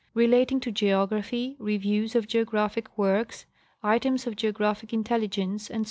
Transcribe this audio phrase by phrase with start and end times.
[0.15, 3.45] relating to geography, reviews of geographic works,
[3.83, 5.79] items of geographic intelligence, etc.